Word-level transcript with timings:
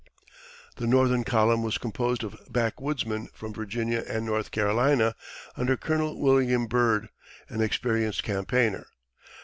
The 0.77 0.87
northern 0.87 1.23
column 1.23 1.61
was 1.61 1.77
composed 1.77 2.23
of 2.23 2.35
backwoodsmen 2.51 3.27
from 3.35 3.53
Virginia 3.53 4.03
and 4.07 4.25
North 4.25 4.49
Carolina, 4.49 5.15
under 5.55 5.77
Colonel 5.77 6.19
William 6.19 6.65
Byrd, 6.65 7.09
an 7.49 7.61
experienced 7.61 8.23
campaigner. 8.23 8.87